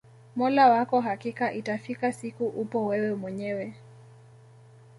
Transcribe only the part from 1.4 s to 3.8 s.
itafika siku upo wewe mwenyewe